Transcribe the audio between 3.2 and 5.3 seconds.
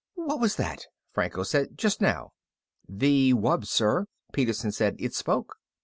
wub, sir," Peterson said. "It